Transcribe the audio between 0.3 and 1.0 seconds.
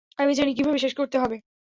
জানি কীভাবে শেষ